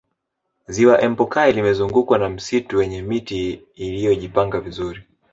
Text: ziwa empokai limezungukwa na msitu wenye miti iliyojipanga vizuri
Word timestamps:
ziwa 0.73 1.01
empokai 1.05 1.51
limezungukwa 1.53 2.17
na 2.17 2.29
msitu 2.29 2.77
wenye 2.77 3.01
miti 3.01 3.53
iliyojipanga 3.75 4.59
vizuri 4.59 5.03